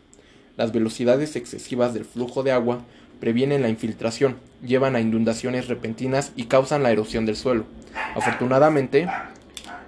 Las 0.57 0.73
velocidades 0.73 1.37
excesivas 1.37 1.93
del 1.93 2.07
flujo 2.07 2.43
de 2.43 2.53
agua 2.53 2.87
previenen 3.21 3.61
la 3.61 3.69
infiltración, 3.69 4.37
llevan 4.67 4.97
a 4.97 5.01
inundaciones 5.01 5.69
repentinas 5.69 6.33
y 6.35 6.45
causan 6.45 6.83
la 6.83 6.91
erosión 6.91 7.27
del 7.27 7.37
suelo. 7.37 7.67
Afortunadamente, 8.15 9.09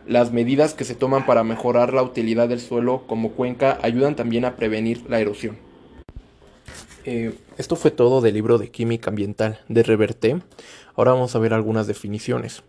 las 0.07 0.33
medidas 0.33 0.75
que 0.75 0.85
se 0.85 0.95
toman 0.95 1.25
para 1.25 1.45
mejorar 1.45 1.95
la 1.95 2.03
utilidad 2.03 2.51
del 2.51 2.61
suelo 2.61 3.07
como 3.07 3.31
cuenca 3.31 3.79
ayudan 3.81 4.17
también 4.17 4.45
a 4.45 4.57
prevenir 4.57 5.09
la 5.09 5.19
erosión. 5.19 5.68
Eh, 7.05 7.35
esto 7.57 7.77
fue 7.77 7.91
todo 7.91 8.21
del 8.21 8.35
libro 8.35 8.59
de 8.59 8.71
Química 8.71 9.11
Ambiental 9.11 9.61
de 9.69 9.83
Reverté. 9.83 10.43
Ahora 10.95 11.13
vamos 11.13 11.35
a 11.35 11.39
ver 11.39 11.55
algunas 11.55 11.87
definiciones. 11.87 12.63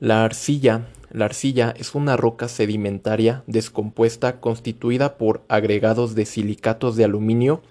La 0.00 0.24
arcilla. 0.24 0.88
La 1.10 1.24
arcilla 1.24 1.74
es 1.76 1.94
una 1.94 2.16
roca 2.16 2.48
sedimentaria 2.48 3.42
descompuesta 3.46 4.40
constituida 4.40 5.16
por 5.16 5.42
agregados 5.48 6.14
de 6.14 6.26
silicatos 6.26 6.96
de 6.96 7.04
aluminio 7.04 7.62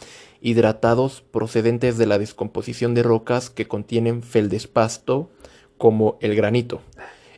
hidratados 0.41 1.23
procedentes 1.31 1.97
de 1.97 2.05
la 2.05 2.19
descomposición 2.19 2.93
de 2.93 3.03
rocas 3.03 3.49
que 3.49 3.67
contienen 3.67 4.23
feldespasto 4.23 5.29
como 5.77 6.17
el 6.21 6.35
granito. 6.35 6.81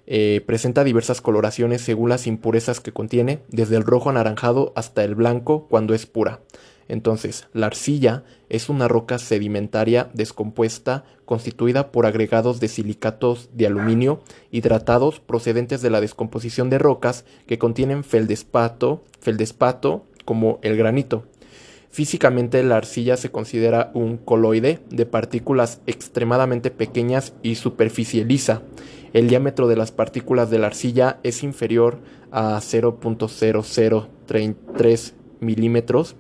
Eh, 0.07 0.41
presenta 0.45 0.83
diversas 0.83 1.21
coloraciones 1.21 1.81
según 1.81 2.09
las 2.09 2.25
impurezas 2.25 2.79
que 2.79 2.91
contiene, 2.91 3.41
desde 3.49 3.75
el 3.75 3.83
rojo 3.83 4.09
anaranjado 4.09 4.73
hasta 4.75 5.03
el 5.03 5.15
blanco 5.15 5.67
cuando 5.67 5.93
es 5.93 6.05
pura. 6.05 6.39
Entonces, 6.89 7.47
la 7.53 7.67
arcilla 7.67 8.25
es 8.49 8.67
una 8.67 8.89
roca 8.89 9.19
sedimentaria 9.19 10.09
descompuesta 10.13 11.05
constituida 11.23 11.91
por 11.91 12.07
agregados 12.07 12.59
de 12.59 12.67
silicatos 12.67 13.49
de 13.53 13.67
aluminio 13.67 14.21
hidratados 14.51 15.19
procedentes 15.19 15.83
de 15.83 15.91
la 15.91 16.01
descomposición 16.01 16.71
de 16.71 16.79
rocas 16.79 17.25
que 17.45 17.59
contienen 17.59 18.03
feldespato, 18.03 19.03
feldespato 19.21 20.07
como 20.25 20.57
el 20.63 20.75
granito. 20.75 21.25
Físicamente 21.91 22.63
la 22.63 22.77
arcilla 22.77 23.17
se 23.17 23.29
considera 23.31 23.91
un 23.93 24.17
coloide 24.17 24.79
de 24.89 25.05
partículas 25.05 25.81
extremadamente 25.85 26.71
pequeñas 26.71 27.33
y 27.43 27.53
superficie 27.55 28.25
lisa. 28.25 28.63
El 29.13 29.27
diámetro 29.27 29.67
de 29.67 29.75
las 29.75 29.91
partículas 29.91 30.49
de 30.49 30.57
la 30.59 30.67
arcilla 30.67 31.19
es 31.23 31.43
inferior 31.43 31.99
a 32.31 32.57
0.0033 32.57 35.13
milímetros 35.39 36.15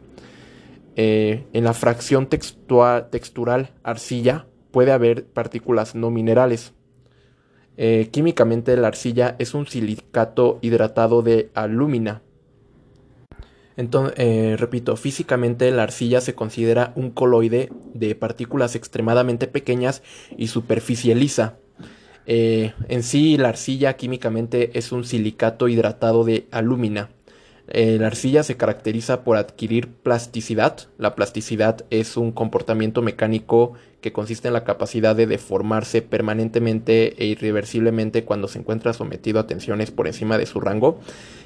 Eh, 1.01 1.45
en 1.53 1.63
la 1.63 1.73
fracción 1.73 2.27
textural 2.27 3.69
arcilla 3.83 4.47
puede 4.71 4.91
haber 4.91 5.23
partículas 5.27 5.95
no 5.95 6.11
minerales. 6.11 6.73
Eh, 7.77 8.09
químicamente 8.11 8.75
la 8.75 8.89
arcilla 8.89 9.37
es 9.39 9.53
un 9.53 9.65
silicato 9.65 10.59
hidratado 10.61 11.21
de 11.21 11.51
alúmina. 11.53 12.21
Entonces, 13.77 14.13
eh, 14.17 14.57
repito, 14.59 14.97
físicamente 14.97 15.71
la 15.71 15.83
arcilla 15.83 16.19
se 16.19 16.35
considera 16.35 16.91
un 16.97 17.11
coloide 17.11 17.69
de 17.93 18.13
partículas 18.15 18.75
extremadamente 18.75 19.47
pequeñas 19.47 20.03
y 20.35 20.47
superficie 20.47 21.15
lisa. 21.15 21.59
En 22.25 23.03
sí, 23.03 23.37
la 23.37 23.49
arcilla 23.49 23.95
químicamente 23.95 24.77
es 24.77 24.91
un 24.91 25.05
silicato 25.05 25.69
hidratado 25.69 26.25
de 26.25 26.49
alúmina. 26.51 27.09
La 27.71 28.07
arcilla 28.07 28.43
se 28.43 28.57
caracteriza 28.57 29.23
por 29.23 29.37
adquirir 29.37 29.89
plasticidad. 29.89 30.87
La 30.97 31.15
plasticidad 31.15 31.85
es 31.91 32.17
un 32.17 32.31
comportamiento 32.31 33.01
mecánico 33.01 33.73
que 34.01 34.11
consiste 34.11 34.47
en 34.47 34.53
la 34.53 34.63
capacidad 34.63 35.15
de 35.15 35.27
deformarse 35.27 36.01
permanentemente 36.01 37.21
e 37.21 37.27
irreversiblemente 37.27 38.23
cuando 38.23 38.47
se 38.47 38.59
encuentra 38.59 38.93
sometido 38.93 39.39
a 39.39 39.47
tensiones 39.47 39.91
por 39.91 40.07
encima 40.07 40.37
de 40.37 40.45
su 40.45 40.59
rango. 40.59 40.99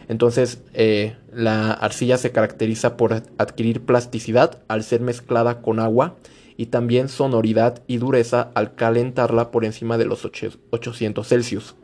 Entonces, 0.08 0.62
eh, 0.74 1.16
la 1.34 1.72
arcilla 1.72 2.18
se 2.18 2.32
caracteriza 2.32 2.96
por 2.96 3.14
adquirir 3.38 3.82
plasticidad 3.82 4.62
al 4.68 4.84
ser 4.84 5.02
mezclada 5.02 5.62
con 5.62 5.80
agua 5.80 6.16
y 6.58 6.68
también 6.68 7.10
sonoridad 7.10 7.82
y 7.88 7.98
dureza 7.98 8.52
al 8.54 8.76
calentarla 8.76 9.52
por 9.52 9.66
encima 9.66 9.98
de 9.98 10.06
los 10.06 10.26
800 10.26 11.28
Celsius. 11.28 11.76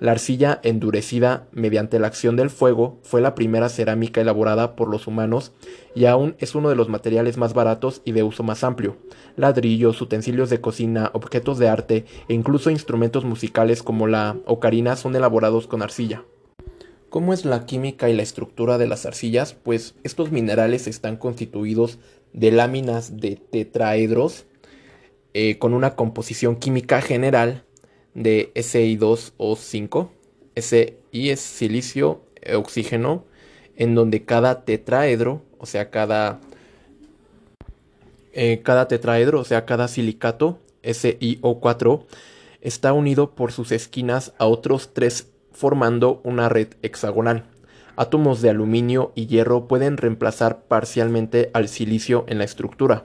La 0.00 0.12
arcilla 0.12 0.60
endurecida 0.62 1.46
mediante 1.52 1.98
la 1.98 2.08
acción 2.08 2.36
del 2.36 2.50
fuego 2.50 2.98
fue 3.02 3.20
la 3.20 3.34
primera 3.34 3.68
cerámica 3.68 4.20
elaborada 4.20 4.74
por 4.74 4.88
los 4.88 5.06
humanos 5.06 5.52
y 5.94 6.06
aún 6.06 6.34
es 6.40 6.54
uno 6.54 6.68
de 6.68 6.76
los 6.76 6.88
materiales 6.88 7.36
más 7.36 7.54
baratos 7.54 8.02
y 8.04 8.12
de 8.12 8.22
uso 8.22 8.42
más 8.42 8.64
amplio. 8.64 8.96
Ladrillos, 9.36 10.00
utensilios 10.00 10.50
de 10.50 10.60
cocina, 10.60 11.10
objetos 11.14 11.58
de 11.58 11.68
arte 11.68 12.04
e 12.28 12.34
incluso 12.34 12.70
instrumentos 12.70 13.24
musicales 13.24 13.82
como 13.82 14.06
la 14.06 14.36
ocarina 14.46 14.96
son 14.96 15.14
elaborados 15.14 15.66
con 15.66 15.82
arcilla. 15.82 16.24
¿Cómo 17.08 17.32
es 17.32 17.44
la 17.44 17.64
química 17.64 18.10
y 18.10 18.16
la 18.16 18.24
estructura 18.24 18.76
de 18.76 18.88
las 18.88 19.06
arcillas? 19.06 19.54
Pues 19.54 19.94
estos 20.02 20.32
minerales 20.32 20.88
están 20.88 21.16
constituidos 21.16 22.00
de 22.32 22.50
láminas 22.50 23.18
de 23.18 23.36
tetraedros 23.36 24.46
eh, 25.32 25.58
con 25.58 25.74
una 25.74 25.94
composición 25.94 26.56
química 26.56 27.00
general 27.00 27.64
de 28.14 28.52
Si2O5. 28.54 30.08
Si 30.56 31.30
es 31.30 31.40
silicio, 31.40 32.22
oxígeno, 32.54 33.24
en 33.76 33.94
donde 33.94 34.24
cada 34.24 34.64
tetraedro, 34.64 35.42
o 35.58 35.66
sea, 35.66 35.90
cada, 35.90 36.40
eh, 38.32 38.60
cada 38.62 38.88
tetraedro, 38.88 39.40
o 39.40 39.44
sea, 39.44 39.66
cada 39.66 39.88
silicato, 39.88 40.58
SiO4, 40.82 42.04
está 42.60 42.92
unido 42.92 43.34
por 43.34 43.52
sus 43.52 43.72
esquinas 43.72 44.32
a 44.38 44.46
otros 44.46 44.92
tres 44.92 45.28
formando 45.52 46.20
una 46.24 46.48
red 46.48 46.68
hexagonal. 46.82 47.44
Átomos 47.96 48.42
de 48.42 48.50
aluminio 48.50 49.12
y 49.14 49.26
hierro 49.26 49.68
pueden 49.68 49.96
reemplazar 49.96 50.62
parcialmente 50.64 51.50
al 51.54 51.68
silicio 51.68 52.24
en 52.26 52.38
la 52.38 52.44
estructura. 52.44 53.04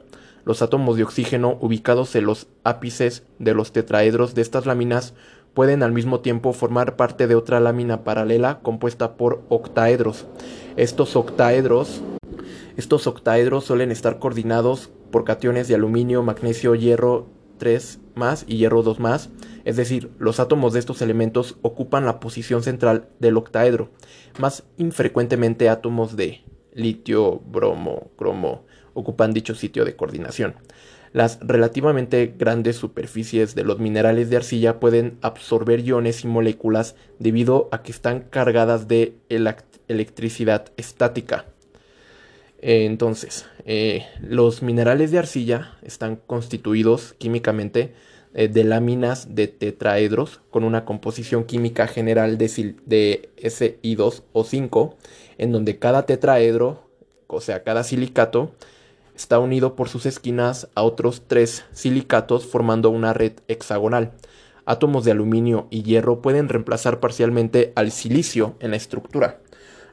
Los 0.50 0.64
átomos 0.64 0.98
de 0.98 1.04
oxígeno 1.04 1.60
ubicados 1.62 2.16
en 2.16 2.26
los 2.26 2.48
ápices 2.64 3.22
de 3.38 3.54
los 3.54 3.72
tetraedros 3.72 4.34
de 4.34 4.42
estas 4.42 4.66
láminas 4.66 5.14
pueden 5.54 5.84
al 5.84 5.92
mismo 5.92 6.22
tiempo 6.22 6.54
formar 6.54 6.96
parte 6.96 7.28
de 7.28 7.36
otra 7.36 7.60
lámina 7.60 8.04
paralela 8.04 8.58
compuesta 8.64 9.16
por 9.16 9.44
octaedros. 9.50 10.26
Estos 10.76 11.16
octaedros, 11.16 12.02
estos 12.78 13.06
octaedros 13.06 13.66
suelen 13.66 13.92
estar 13.92 14.18
coordinados 14.18 14.90
por 15.12 15.24
cationes 15.24 15.68
de 15.68 15.76
aluminio, 15.76 16.24
magnesio, 16.24 16.74
hierro 16.74 17.28
3 17.60 18.00
más 18.16 18.44
y 18.48 18.58
hierro 18.58 18.82
2 18.82 19.00
más, 19.00 19.30
es 19.66 19.76
decir, 19.76 20.10
los 20.18 20.40
átomos 20.40 20.74
de 20.74 20.80
estos 20.80 21.04
elementos 21.04 21.58
ocupan 21.62 22.08
la 22.08 22.20
posición 22.20 22.64
central 22.64 23.08
del 23.20 23.38
octaedro, 23.38 23.92
más 24.40 24.64
infrecuentemente 24.78 25.70
átomos 25.70 26.16
de 26.16 26.44
litio, 26.74 27.40
bromo, 27.40 28.10
cromo, 28.18 28.66
ocupan 29.00 29.34
dicho 29.34 29.56
sitio 29.56 29.86
de 29.86 29.96
coordinación. 29.96 30.56
Las 31.12 31.40
relativamente 31.42 32.34
grandes 32.38 32.76
superficies 32.76 33.56
de 33.56 33.64
los 33.64 33.80
minerales 33.80 34.30
de 34.30 34.38
arcilla 34.38 34.80
pueden 34.80 35.18
absorber 35.22 35.80
iones 35.80 36.24
y 36.24 36.28
moléculas 36.28 36.96
debido 37.18 37.68
a 37.72 37.82
que 37.82 37.92
están 37.92 38.22
cargadas 38.30 38.88
de 38.88 39.16
electricidad 39.88 40.72
estática. 40.78 41.46
Entonces, 42.62 43.48
eh, 43.66 44.06
los 44.22 44.62
minerales 44.62 45.12
de 45.12 45.20
arcilla 45.20 45.78
están 45.82 46.18
constituidos 46.18 47.14
químicamente 47.18 47.94
eh, 48.36 48.48
de 48.48 48.64
láminas 48.64 49.34
de 49.34 49.48
tetraedros 49.48 50.42
con 50.52 50.64
una 50.64 50.86
composición 50.86 51.46
química 51.46 51.88
general 51.88 52.38
de, 52.38 52.76
de 52.86 53.30
Si2 53.38 54.24
o 54.34 54.44
5, 54.44 54.98
en 55.40 55.52
donde 55.52 55.80
cada 55.80 56.06
tetraedro, 56.06 56.88
o 57.28 57.42
sea, 57.42 57.64
cada 57.64 57.84
silicato, 57.84 58.52
está 59.20 59.38
unido 59.38 59.76
por 59.76 59.90
sus 59.90 60.06
esquinas 60.06 60.70
a 60.76 60.84
otros 60.84 61.24
tres 61.28 61.66
silicatos 61.74 62.48
formando 62.48 62.90
una 62.90 63.12
red 63.12 63.34
hexagonal. 63.50 64.14
Átomos 64.66 65.04
de 65.04 65.12
aluminio 65.12 65.68
y 65.70 65.84
hierro 65.84 66.22
pueden 66.22 66.48
reemplazar 66.48 67.02
parcialmente 67.02 67.74
al 67.76 67.92
silicio 67.92 68.56
en 68.62 68.72
la 68.72 68.78
estructura. 68.78 69.42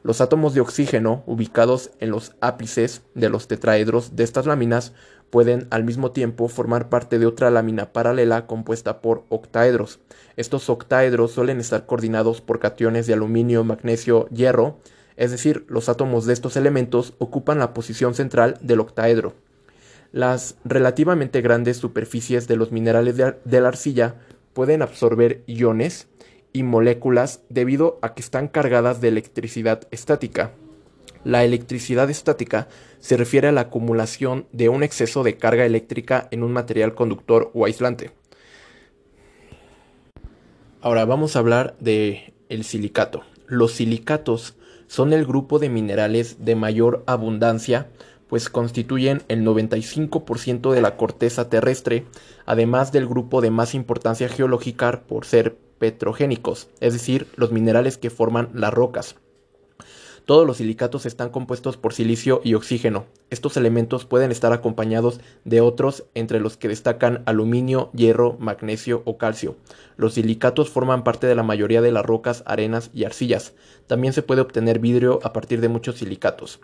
Los 0.01 0.21
átomos 0.21 0.53
de 0.53 0.61
oxígeno 0.61 1.23
ubicados 1.25 1.91
en 1.99 2.11
los 2.11 2.35
ápices 2.39 3.01
de 3.15 3.27
los 3.27 3.49
tetraedros 3.49 4.15
de 4.15 4.23
estas 4.23 4.45
láminas 4.45 4.93
pueden 5.29 5.67
al 5.71 5.83
mismo 5.83 6.11
tiempo 6.11 6.47
formar 6.47 6.87
parte 6.87 7.19
de 7.19 7.25
otra 7.25 7.51
lámina 7.51 7.91
paralela 7.91 8.47
compuesta 8.47 9.01
por 9.01 9.25
octaedros. 9.27 9.99
Estos 10.37 10.69
octaedros 10.69 11.33
suelen 11.33 11.59
estar 11.59 11.85
coordinados 11.85 12.39
por 12.39 12.59
cationes 12.59 13.07
de 13.07 13.13
aluminio, 13.13 13.65
magnesio, 13.65 14.29
hierro, 14.29 14.77
es 15.17 15.31
decir, 15.31 15.65
los 15.67 15.89
átomos 15.89 16.25
de 16.25 16.33
estos 16.33 16.55
elementos 16.55 17.15
ocupan 17.17 17.57
la 17.57 17.73
posición 17.73 18.13
central 18.13 18.57
del 18.61 18.79
octaedro. 18.79 19.33
Las 20.11 20.55
relativamente 20.63 21.41
grandes 21.41 21.77
superficies 21.77 22.47
de 22.47 22.55
los 22.55 22.71
minerales 22.71 23.17
de, 23.17 23.61
la 23.61 23.67
arcilla 23.67 24.15
pueden 24.53 24.81
absorber 24.81 25.43
iones 25.47 26.07
y 26.53 26.63
moléculas 26.63 27.41
debido 27.49 27.99
a 28.01 28.13
que 28.13 28.21
están 28.21 28.47
cargadas 28.47 29.01
de 29.01 29.09
electricidad 29.09 29.81
estática. 29.91 30.51
La 31.23 31.43
electricidad 31.43 32.09
estática 32.09 32.67
se 32.99 33.17
refiere 33.17 33.47
a 33.49 33.51
la 33.51 33.61
acumulación 33.61 34.47
de 34.53 34.69
un 34.69 34.83
exceso 34.83 35.23
de 35.23 35.35
carga 35.35 35.65
eléctrica 35.65 36.27
en 36.31 36.43
un 36.43 36.53
material 36.53 36.93
conductor 36.93 37.51
o 37.53 37.65
aislante. 37.65 38.11
Ahora 40.79 41.05
vamos 41.05 41.35
a 41.35 41.39
hablar 41.39 41.75
de 41.79 42.33
el 42.49 42.63
silicato. 42.63 43.23
Los 43.47 43.73
silicatos 43.73 44.55
son 44.87 45.13
el 45.13 45.25
grupo 45.25 45.59
de 45.59 45.69
minerales 45.69 46.43
de 46.43 46.55
mayor 46.55 47.03
abundancia, 47.05 47.89
pues 48.27 48.49
constituyen 48.49 49.21
el 49.27 49.45
95% 49.45 50.71
de 50.71 50.81
la 50.81 50.97
corteza 50.97 51.49
terrestre, 51.49 52.05
además 52.45 52.91
del 52.91 53.07
grupo 53.07 53.41
de 53.41 53.51
más 53.51 53.73
importancia 53.73 54.27
geológica 54.27 55.03
por 55.07 55.25
ser 55.25 55.57
petrogénicos, 55.79 56.69
es 56.79 56.93
decir, 56.93 57.27
los 57.35 57.51
minerales 57.51 57.97
que 57.97 58.09
forman 58.09 58.49
las 58.53 58.73
rocas. 58.73 59.15
Todos 60.27 60.45
los 60.45 60.57
silicatos 60.57 61.05
están 61.05 61.29
compuestos 61.29 61.77
por 61.77 61.93
silicio 61.93 62.41
y 62.43 62.55
oxígeno. 62.55 63.05
Estos 63.29 63.55
elementos 63.55 64.03
pueden 64.03 64.29
estar 64.29 64.51
acompañados 64.51 65.21
de 65.45 65.61
otros 65.61 66.03
entre 66.15 66.41
los 66.41 66.57
que 66.57 66.67
destacan 66.67 67.23
aluminio, 67.25 67.89
hierro, 67.93 68.35
magnesio 68.37 69.03
o 69.05 69.17
calcio. 69.17 69.55
Los 69.95 70.15
silicatos 70.15 70.69
forman 70.69 71.05
parte 71.05 71.27
de 71.27 71.35
la 71.35 71.43
mayoría 71.43 71.81
de 71.81 71.93
las 71.93 72.05
rocas, 72.05 72.43
arenas 72.45 72.91
y 72.93 73.05
arcillas. 73.05 73.53
También 73.87 74.11
se 74.11 74.21
puede 74.21 74.41
obtener 74.41 74.79
vidrio 74.79 75.21
a 75.23 75.31
partir 75.31 75.61
de 75.61 75.69
muchos 75.69 75.95
silicatos. 75.95 76.59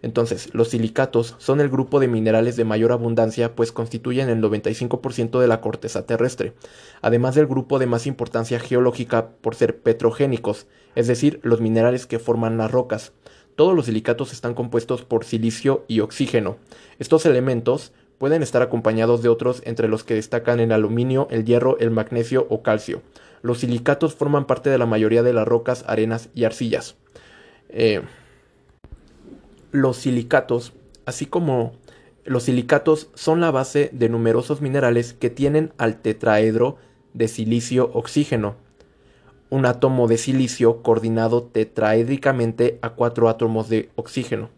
Entonces, 0.00 0.48
los 0.54 0.68
silicatos 0.68 1.36
son 1.36 1.60
el 1.60 1.68
grupo 1.68 2.00
de 2.00 2.08
minerales 2.08 2.56
de 2.56 2.64
mayor 2.64 2.92
abundancia, 2.92 3.54
pues 3.54 3.72
constituyen 3.72 4.30
el 4.30 4.40
95% 4.40 5.38
de 5.38 5.46
la 5.46 5.60
corteza 5.60 6.06
terrestre, 6.06 6.54
además 7.02 7.34
del 7.34 7.46
grupo 7.46 7.78
de 7.78 7.86
más 7.86 8.06
importancia 8.06 8.58
geológica 8.58 9.28
por 9.42 9.54
ser 9.54 9.80
petrogénicos, 9.80 10.66
es 10.94 11.06
decir, 11.06 11.40
los 11.42 11.60
minerales 11.60 12.06
que 12.06 12.18
forman 12.18 12.58
las 12.58 12.70
rocas. 12.70 13.12
Todos 13.54 13.74
los 13.74 13.86
silicatos 13.86 14.32
están 14.32 14.54
compuestos 14.54 15.02
por 15.02 15.24
silicio 15.24 15.84
y 15.88 16.00
oxígeno. 16.00 16.56
Estos 16.98 17.26
elementos 17.26 17.92
pueden 18.18 18.42
estar 18.42 18.62
acompañados 18.62 19.22
de 19.22 19.28
otros 19.28 19.62
entre 19.64 19.88
los 19.88 20.04
que 20.04 20.14
destacan 20.14 20.60
el 20.60 20.72
aluminio, 20.72 21.28
el 21.30 21.44
hierro, 21.44 21.78
el 21.78 21.90
magnesio 21.90 22.46
o 22.50 22.62
calcio. 22.62 23.02
Los 23.42 23.58
silicatos 23.58 24.14
forman 24.14 24.46
parte 24.46 24.70
de 24.70 24.78
la 24.78 24.86
mayoría 24.86 25.22
de 25.22 25.32
las 25.32 25.46
rocas, 25.46 25.84
arenas 25.88 26.28
y 26.34 26.44
arcillas. 26.44 26.94
Eh, 27.68 28.02
los 29.72 29.96
silicatos, 29.96 30.72
así 31.04 31.26
como 31.26 31.72
los 32.24 32.44
silicatos 32.44 33.08
son 33.14 33.40
la 33.40 33.50
base 33.50 33.90
de 33.92 34.08
numerosos 34.08 34.60
minerales 34.60 35.12
que 35.14 35.30
tienen 35.30 35.72
al 35.76 36.00
tetraedro 36.00 36.76
de 37.14 37.26
silicio-oxígeno, 37.26 38.54
un 39.52 39.66
átomo 39.66 40.08
de 40.08 40.16
silicio 40.16 40.80
coordinado 40.80 41.42
tetraédricamente 41.42 42.78
a 42.80 42.94
cuatro 42.94 43.28
átomos 43.28 43.68
de 43.68 43.90
oxígeno. 43.96 44.48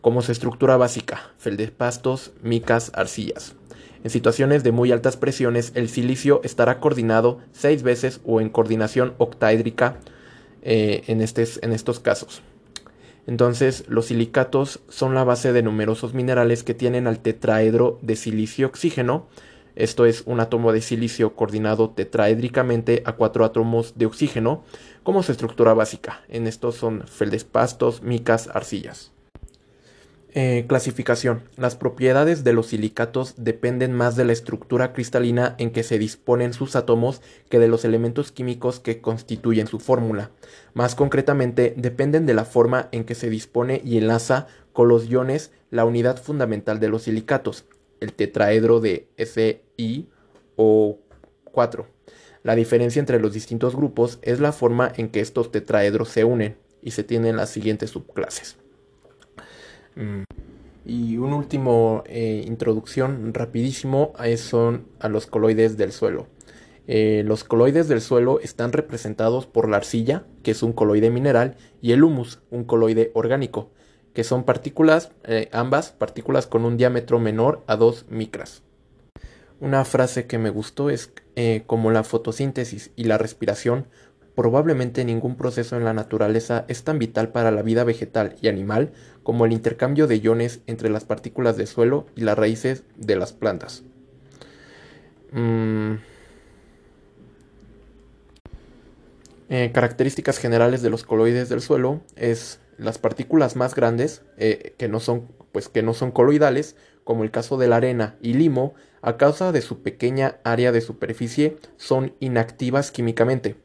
Como 0.00 0.22
su 0.22 0.32
estructura 0.32 0.78
básica, 0.78 1.20
feldespastos, 1.36 2.32
micas, 2.42 2.90
arcillas. 2.94 3.54
En 4.02 4.08
situaciones 4.08 4.64
de 4.64 4.72
muy 4.72 4.92
altas 4.92 5.18
presiones, 5.18 5.72
el 5.74 5.90
silicio 5.90 6.40
estará 6.42 6.80
coordinado 6.80 7.40
seis 7.52 7.82
veces 7.82 8.22
o 8.24 8.40
en 8.40 8.48
coordinación 8.48 9.12
octaédrica 9.18 9.98
eh, 10.62 11.02
en, 11.06 11.20
en 11.20 11.72
estos 11.74 12.00
casos. 12.00 12.40
Entonces, 13.26 13.84
los 13.88 14.06
silicatos 14.06 14.80
son 14.88 15.14
la 15.14 15.24
base 15.24 15.52
de 15.52 15.62
numerosos 15.62 16.14
minerales 16.14 16.62
que 16.62 16.72
tienen 16.72 17.06
al 17.06 17.18
tetraedro 17.18 17.98
de 18.00 18.16
silicio-oxígeno. 18.16 19.26
Esto 19.76 20.06
es 20.06 20.22
un 20.26 20.40
átomo 20.40 20.72
de 20.72 20.80
silicio 20.80 21.34
coordinado 21.34 21.90
tetraédricamente 21.90 23.02
a 23.04 23.12
cuatro 23.12 23.44
átomos 23.44 23.94
de 23.96 24.06
oxígeno 24.06 24.64
como 25.02 25.22
su 25.22 25.32
estructura 25.32 25.74
básica. 25.74 26.22
En 26.28 26.46
estos 26.46 26.76
son 26.76 27.06
feldespastos, 27.06 28.02
micas, 28.02 28.48
arcillas. 28.52 29.14
Eh, 30.36 30.64
clasificación. 30.66 31.42
Las 31.56 31.76
propiedades 31.76 32.42
de 32.42 32.52
los 32.52 32.66
silicatos 32.66 33.34
dependen 33.36 33.92
más 33.92 34.16
de 34.16 34.24
la 34.24 34.32
estructura 34.32 34.92
cristalina 34.92 35.54
en 35.58 35.70
que 35.70 35.84
se 35.84 35.96
disponen 35.96 36.52
sus 36.52 36.74
átomos 36.74 37.22
que 37.48 37.60
de 37.60 37.68
los 37.68 37.84
elementos 37.84 38.32
químicos 38.32 38.80
que 38.80 39.00
constituyen 39.00 39.68
su 39.68 39.78
fórmula. 39.78 40.32
Más 40.72 40.96
concretamente, 40.96 41.74
dependen 41.76 42.26
de 42.26 42.34
la 42.34 42.44
forma 42.44 42.88
en 42.90 43.04
que 43.04 43.14
se 43.14 43.30
dispone 43.30 43.80
y 43.84 43.96
enlaza 43.96 44.48
con 44.72 44.88
los 44.88 45.08
iones 45.08 45.52
la 45.70 45.84
unidad 45.84 46.20
fundamental 46.20 46.80
de 46.80 46.88
los 46.88 47.02
silicatos, 47.02 47.64
el 48.04 48.12
tetraedro 48.12 48.80
de 48.80 49.08
Si 49.16 50.08
o 50.56 50.98
4. 51.44 51.86
La 52.42 52.54
diferencia 52.54 53.00
entre 53.00 53.18
los 53.18 53.32
distintos 53.32 53.74
grupos 53.74 54.18
es 54.22 54.38
la 54.38 54.52
forma 54.52 54.92
en 54.96 55.08
que 55.08 55.20
estos 55.20 55.50
tetraedros 55.50 56.10
se 56.10 56.24
unen 56.24 56.56
y 56.82 56.90
se 56.90 57.02
tienen 57.02 57.36
las 57.36 57.50
siguientes 57.50 57.90
subclases. 57.90 58.56
Mm. 59.96 60.24
Y 60.84 61.16
un 61.16 61.32
último 61.32 62.04
eh, 62.06 62.44
introducción 62.46 63.32
rapidísimo 63.32 64.12
son 64.36 64.86
a 65.00 65.08
los 65.08 65.26
coloides 65.26 65.78
del 65.78 65.92
suelo. 65.92 66.26
Eh, 66.86 67.22
los 67.24 67.44
coloides 67.44 67.88
del 67.88 68.02
suelo 68.02 68.38
están 68.40 68.72
representados 68.72 69.46
por 69.46 69.70
la 69.70 69.78
arcilla, 69.78 70.26
que 70.42 70.50
es 70.50 70.62
un 70.62 70.74
coloide 70.74 71.10
mineral, 71.10 71.56
y 71.80 71.92
el 71.92 72.04
humus, 72.04 72.42
un 72.50 72.64
coloide 72.64 73.10
orgánico, 73.14 73.70
que 74.14 74.24
son 74.24 74.44
partículas, 74.44 75.10
eh, 75.24 75.48
ambas 75.52 75.92
partículas 75.92 76.46
con 76.46 76.64
un 76.64 76.76
diámetro 76.76 77.18
menor 77.18 77.62
a 77.66 77.76
2 77.76 78.06
micras. 78.08 78.62
Una 79.60 79.84
frase 79.84 80.26
que 80.26 80.38
me 80.38 80.50
gustó 80.50 80.90
es 80.90 81.12
como 81.66 81.90
la 81.90 82.04
fotosíntesis 82.04 82.92
y 82.96 83.04
la 83.04 83.18
respiración 83.18 83.86
Probablemente 84.34 85.04
ningún 85.04 85.36
proceso 85.36 85.76
en 85.76 85.84
la 85.84 85.92
naturaleza 85.92 86.64
es 86.66 86.82
tan 86.82 86.98
vital 86.98 87.28
para 87.28 87.52
la 87.52 87.62
vida 87.62 87.84
vegetal 87.84 88.34
y 88.42 88.48
animal 88.48 88.92
como 89.22 89.44
el 89.44 89.52
intercambio 89.52 90.08
de 90.08 90.18
iones 90.18 90.60
entre 90.66 90.90
las 90.90 91.04
partículas 91.04 91.56
de 91.56 91.66
suelo 91.66 92.06
y 92.16 92.22
las 92.22 92.36
raíces 92.36 92.82
de 92.96 93.14
las 93.14 93.32
plantas. 93.32 93.84
Mm. 95.30 95.94
Eh, 99.50 99.70
características 99.72 100.38
generales 100.38 100.82
de 100.82 100.90
los 100.90 101.04
coloides 101.04 101.48
del 101.48 101.60
suelo 101.60 102.00
es 102.16 102.58
las 102.78 102.98
partículas 102.98 103.56
más 103.56 103.74
grandes 103.74 104.22
eh, 104.36 104.74
que 104.78 104.88
no 104.88 105.00
son 105.00 105.28
pues 105.52 105.68
que 105.68 105.82
no 105.82 105.94
son 105.94 106.10
coloidales 106.10 106.76
como 107.04 107.22
el 107.22 107.30
caso 107.30 107.56
de 107.56 107.68
la 107.68 107.76
arena 107.76 108.16
y 108.20 108.34
limo 108.34 108.74
a 109.02 109.16
causa 109.16 109.52
de 109.52 109.60
su 109.60 109.82
pequeña 109.82 110.38
área 110.44 110.72
de 110.72 110.80
superficie 110.80 111.56
son 111.76 112.14
inactivas 112.20 112.90
químicamente 112.90 113.56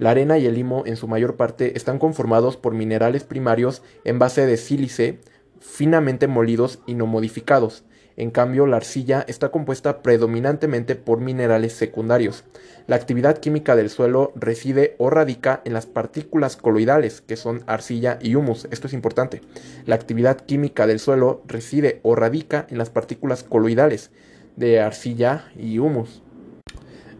la 0.00 0.12
arena 0.12 0.38
y 0.38 0.46
el 0.46 0.54
limo 0.54 0.84
en 0.86 0.96
su 0.96 1.08
mayor 1.08 1.36
parte 1.36 1.76
están 1.76 1.98
conformados 1.98 2.56
por 2.56 2.72
minerales 2.72 3.22
primarios 3.22 3.82
en 4.04 4.18
base 4.18 4.46
de 4.46 4.56
sílice 4.56 5.20
finamente 5.60 6.26
molidos 6.26 6.78
y 6.86 6.94
no 6.94 7.04
modificados. 7.04 7.84
En 8.20 8.30
cambio, 8.30 8.66
la 8.66 8.76
arcilla 8.76 9.24
está 9.28 9.48
compuesta 9.48 10.02
predominantemente 10.02 10.94
por 10.94 11.22
minerales 11.22 11.72
secundarios. 11.72 12.44
La 12.86 12.96
actividad 12.96 13.38
química 13.38 13.76
del 13.76 13.88
suelo 13.88 14.32
reside 14.34 14.94
o 14.98 15.08
radica 15.08 15.62
en 15.64 15.72
las 15.72 15.86
partículas 15.86 16.58
coloidales, 16.58 17.22
que 17.22 17.38
son 17.38 17.62
arcilla 17.66 18.18
y 18.20 18.34
humus. 18.34 18.68
Esto 18.70 18.88
es 18.88 18.92
importante. 18.92 19.40
La 19.86 19.94
actividad 19.94 20.36
química 20.36 20.86
del 20.86 20.98
suelo 20.98 21.40
reside 21.46 22.00
o 22.02 22.14
radica 22.14 22.66
en 22.68 22.76
las 22.76 22.90
partículas 22.90 23.42
coloidales 23.42 24.10
de 24.54 24.80
arcilla 24.80 25.50
y 25.58 25.78
humus. 25.78 26.22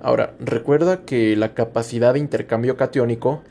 Ahora, 0.03 0.35
recuerda 0.39 1.07
que 1.07 1.35
la 1.35 1.55
capacidad 1.55 2.13
de 2.13 2.19
intercambio 2.19 2.77
catiónico, 2.77 3.43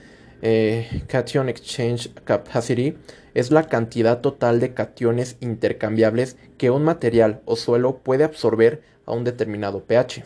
eh, 0.41 1.03
cation 1.07 1.49
exchange 1.49 2.13
capacity, 2.23 2.97
es 3.33 3.51
la 3.51 3.63
cantidad 3.67 4.21
total 4.21 4.59
de 4.59 4.73
cationes 4.73 5.37
intercambiables 5.39 6.37
que 6.57 6.71
un 6.71 6.83
material 6.83 7.41
o 7.45 7.55
suelo 7.55 7.97
puede 7.97 8.23
absorber 8.23 8.81
a 9.05 9.13
un 9.13 9.23
determinado 9.23 9.85
pH. 9.85 10.23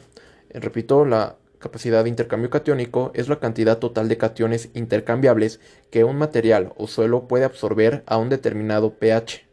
Eh, 0.50 0.60
repito, 0.60 1.06
la 1.06 1.38
capacidad 1.60 2.04
de 2.04 2.10
intercambio 2.10 2.50
catiónico 2.50 3.12
es 3.16 3.30
la 3.30 3.40
cantidad 3.40 3.80
total 3.80 4.10
de 4.10 4.18
cationes 4.18 4.70
intercambiables 4.74 5.60
que 5.92 6.04
un 6.04 6.18
material 6.18 6.74
o 6.76 6.88
suelo 6.88 7.28
puede 7.28 7.46
absorber 7.46 8.04
a 8.06 8.18
un 8.18 8.30
determinado 8.30 8.96
pH. 8.96 9.46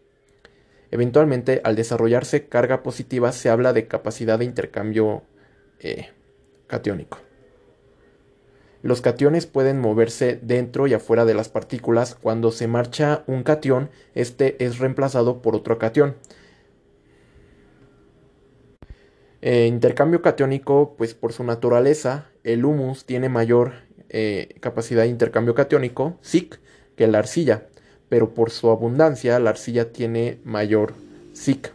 Eventualmente, 0.90 1.61
al 1.62 1.77
desarrollarse 1.77 2.49
carga 2.49 2.83
positiva, 2.83 3.31
se 3.31 3.49
habla 3.49 3.73
de 3.73 3.87
capacidad 3.87 4.40
de 4.40 4.44
intercambio 4.44 5.23
eh, 5.79 6.09
catiónico. 6.66 7.29
Los 8.82 9.00
cationes 9.02 9.46
pueden 9.46 9.78
moverse 9.80 10.38
dentro 10.42 10.86
y 10.86 10.94
afuera 10.94 11.24
de 11.24 11.34
las 11.34 11.48
partículas. 11.48 12.14
Cuando 12.14 12.50
se 12.50 12.66
marcha 12.66 13.24
un 13.26 13.42
cation, 13.42 13.90
este 14.14 14.64
es 14.64 14.78
reemplazado 14.78 15.42
por 15.42 15.54
otro 15.54 15.78
cation. 15.78 16.14
Eh, 19.42 19.66
intercambio 19.66 20.22
catiónico, 20.22 20.94
pues 20.96 21.14
por 21.14 21.32
su 21.32 21.44
naturaleza, 21.44 22.26
el 22.44 22.64
humus 22.64 23.04
tiene 23.04 23.28
mayor 23.28 23.72
eh, 24.08 24.56
capacidad 24.60 25.02
de 25.02 25.08
intercambio 25.08 25.54
catiónico, 25.54 26.18
SIC, 26.20 26.58
que 26.96 27.06
la 27.06 27.18
arcilla, 27.18 27.66
pero 28.08 28.34
por 28.34 28.50
su 28.50 28.70
abundancia, 28.70 29.38
la 29.38 29.50
arcilla 29.50 29.92
tiene 29.92 30.38
mayor 30.44 30.94
SIC. 31.32 31.72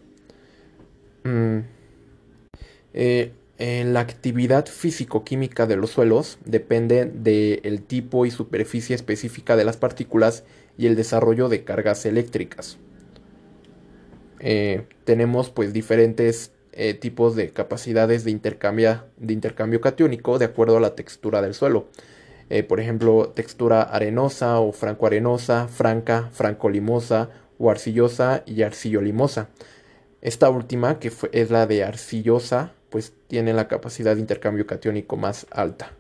Mm. 1.23 1.59
Eh, 2.93 3.31
la 3.57 4.01
actividad 4.01 4.65
físico-química 4.65 5.65
de 5.65 5.77
los 5.77 5.91
suelos 5.91 6.39
depende 6.43 7.05
del 7.05 7.81
tipo 7.83 8.25
y 8.25 8.31
superficie 8.31 8.95
específica 8.95 9.55
de 9.55 9.63
las 9.63 9.77
partículas 9.77 10.43
y 10.77 10.87
el 10.87 10.95
desarrollo 10.95 11.47
de 11.47 11.63
cargas 11.63 12.05
eléctricas. 12.05 12.77
Eh, 14.39 14.85
tenemos 15.05 15.49
pues 15.49 15.73
diferentes 15.73 16.51
eh, 16.73 16.93
tipos 16.93 17.35
de 17.35 17.51
capacidades 17.51 18.25
de, 18.25 18.31
de 18.33 19.33
intercambio 19.33 19.81
catiónico 19.81 20.37
de 20.37 20.45
acuerdo 20.45 20.77
a 20.77 20.81
la 20.81 20.95
textura 20.95 21.41
del 21.41 21.53
suelo. 21.53 21.87
Eh, 22.49 22.61
por 22.61 22.79
ejemplo, 22.79 23.29
textura 23.29 23.81
arenosa 23.81 24.59
o 24.59 24.71
franco-arenosa, 24.71 25.67
franca, 25.67 26.29
franco-limosa 26.31 27.29
o 27.57 27.71
arcillosa 27.71 28.43
y 28.45 28.61
arcillo-limosa. 28.61 29.49
Esta 30.21 30.49
última, 30.49 30.99
que 30.99 31.11
es 31.31 31.49
la 31.49 31.65
de 31.65 31.83
arcillosa, 31.83 32.74
pues 32.95 33.12
tiene 33.27 33.51
la 33.51 33.67
capacidad 33.67 34.15
de 34.15 34.21
intercambio 34.21 34.65
catiónico 34.65 35.17
más 35.17 35.47
alta. 35.51 35.91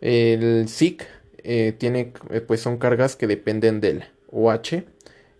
El 0.00 0.68
SIC 0.68 1.04
eh, 1.38 1.74
tiene, 1.76 2.12
eh, 2.30 2.40
pues 2.40 2.60
son 2.60 2.78
cargas 2.78 3.16
que 3.16 3.26
dependen 3.26 3.80
del 3.80 4.04
OH, 4.30 4.84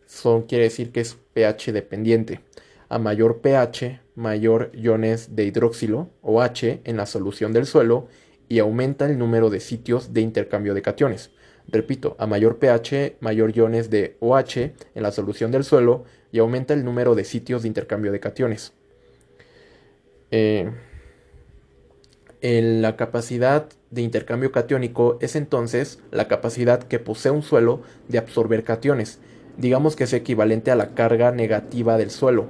son, 0.07 0.43
quiere 0.43 0.65
decir 0.65 0.91
que 0.91 0.99
es 0.99 1.17
pH 1.35 1.71
dependiente. 1.71 2.41
A 2.89 2.99
mayor 2.99 3.41
pH, 3.41 4.01
mayor 4.17 4.73
iones 4.75 5.37
de 5.37 5.45
hidróxilo, 5.45 6.11
OH, 6.23 6.81
en 6.83 6.97
la 6.97 7.07
solución 7.07 7.53
del 7.53 7.67
suelo 7.67 8.09
y 8.49 8.59
aumenta 8.59 9.07
el 9.07 9.19
número 9.19 9.51
de 9.51 9.61
sitios 9.61 10.13
de 10.13 10.21
intercambio 10.21 10.75
de 10.75 10.83
cationes. 10.83 11.31
Repito, 11.69 12.17
a 12.19 12.27
mayor 12.27 12.59
pH, 12.59 13.19
mayor 13.21 13.57
iones 13.57 13.89
de 13.89 14.17
OH 14.19 14.75
en 14.97 15.03
la 15.05 15.13
solución 15.13 15.53
del 15.53 15.63
suelo 15.63 16.07
y 16.33 16.41
aumenta 16.41 16.75
el 16.75 16.85
número 16.85 17.15
de 17.15 17.23
sitios 17.23 17.63
de 17.63 17.69
intercambio 17.69 18.11
de 18.11 18.19
cationes. 18.19 18.73
Eh, 20.31 20.71
la 22.41 22.97
capacidad 22.97 23.69
de 23.91 24.03
intercambio 24.03 24.53
catiónico 24.53 25.19
es 25.21 25.35
entonces 25.35 25.99
la 26.11 26.29
capacidad 26.29 26.83
que 26.83 26.99
posee 26.99 27.33
un 27.33 27.43
suelo 27.43 27.83
de 28.09 28.19
absorber 28.19 28.65
cationes. 28.65 29.19
Digamos 29.57 29.97
que 29.97 30.05
es 30.05 30.13
equivalente 30.13 30.71
a 30.71 30.77
la 30.77 30.95
carga 30.95 31.33
negativa 31.33 31.97
del 31.97 32.11
suelo. 32.11 32.47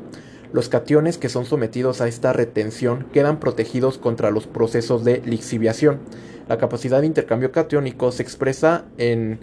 Los 0.52 0.68
cationes 0.68 1.18
que 1.18 1.28
son 1.28 1.44
sometidos 1.44 2.00
a 2.00 2.08
esta 2.08 2.32
retención 2.32 3.06
quedan 3.12 3.38
protegidos 3.38 3.98
contra 3.98 4.30
los 4.30 4.46
procesos 4.46 5.04
de 5.04 5.22
lixiviación. 5.24 6.00
La 6.48 6.58
capacidad 6.58 7.00
de 7.00 7.06
intercambio 7.06 7.52
catiónico 7.52 8.12
se 8.12 8.22
expresa 8.22 8.86
en, 8.96 9.40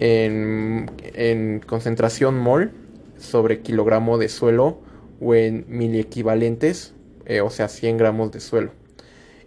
en, 0.00 1.60
concentración 1.66 2.38
mol 2.38 2.72
sobre 3.18 3.60
kilogramo 3.60 4.16
de 4.18 4.28
suelo 4.28 4.80
o 5.20 5.34
en 5.34 5.66
miliequivalentes 5.68 6.94
eh, 7.26 7.40
o 7.40 7.50
sea 7.50 7.68
100 7.68 7.96
gramos 7.96 8.32
de 8.32 8.40
suelo, 8.40 8.72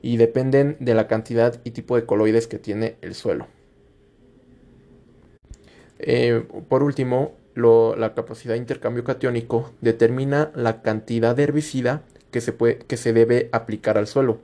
y 0.02 0.18
dependen 0.18 0.78
de 0.80 0.94
la 0.94 1.08
cantidad 1.08 1.60
y 1.64 1.72
tipo 1.72 1.96
de 1.96 2.06
coloides 2.06 2.48
que 2.48 2.60
tiene 2.60 2.96
el 3.02 3.16
suelo. 3.16 3.48
Eh, 6.00 6.46
por 6.68 6.84
último, 6.84 7.34
la 7.56 8.14
capacidad 8.14 8.54
de 8.54 8.60
intercambio 8.60 9.04
catiónico 9.04 9.72
determina 9.82 10.52
la 10.56 10.82
cantidad 10.82 11.36
de 11.36 11.44
herbicida 11.44 12.04
que 12.32 12.42
se, 12.42 12.52
puede, 12.52 12.80
que 12.80 12.98
se 12.98 13.14
debe 13.14 13.50
aplicar 13.54 13.98
al 13.98 14.08
suelo, 14.08 14.40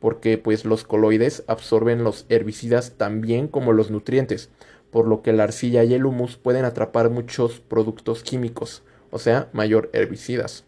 porque 0.00 0.38
pues 0.38 0.64
los 0.64 0.84
coloides 0.84 1.44
absorben 1.46 2.04
los 2.04 2.24
herbicidas 2.30 2.92
también 2.96 3.48
como 3.48 3.72
los 3.72 3.90
nutrientes, 3.90 4.50
por 4.90 5.06
lo 5.06 5.22
que 5.22 5.32
la 5.32 5.44
arcilla 5.44 5.84
y 5.84 5.92
el 5.92 6.06
humus 6.06 6.36
pueden 6.36 6.64
atrapar 6.64 7.10
muchos 7.10 7.60
productos 7.60 8.22
químicos, 8.22 8.82
o 9.10 9.18
sea, 9.18 9.48
mayor 9.52 9.90
herbicidas. 9.92 10.64